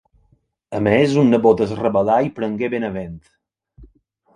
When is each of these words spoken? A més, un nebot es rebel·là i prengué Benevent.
A 0.77 0.79
més, 0.87 1.13
un 1.25 1.29
nebot 1.35 1.63
es 1.67 1.75
rebel·là 1.83 2.19
i 2.31 2.35
prengué 2.41 2.75
Benevent. 2.77 3.19